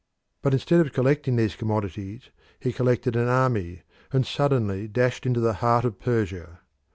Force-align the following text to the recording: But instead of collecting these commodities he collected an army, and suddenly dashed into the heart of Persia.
But 0.41 0.53
instead 0.53 0.79
of 0.79 0.93
collecting 0.93 1.35
these 1.35 1.55
commodities 1.55 2.31
he 2.59 2.73
collected 2.73 3.15
an 3.15 3.27
army, 3.27 3.83
and 4.11 4.25
suddenly 4.25 4.87
dashed 4.87 5.27
into 5.27 5.41
the 5.41 5.53
heart 5.61 5.85
of 5.85 5.99
Persia. 5.99 6.61